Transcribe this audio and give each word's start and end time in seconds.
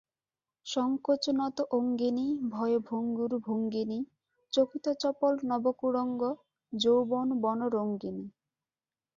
সংকোচনত-অঙ্গিণী, 0.65 2.25
ভয়ভঙ্গুরভঙ্গিনী, 2.49 3.99
চকিতচপল 4.53 5.33
নবকুরঙ্গ 5.43 6.21
যৌবনবনরঙ্গিণী। 6.73 8.25